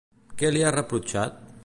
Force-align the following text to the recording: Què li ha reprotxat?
Què 0.39 0.49
li 0.55 0.63
ha 0.63 0.71
reprotxat? 0.77 1.39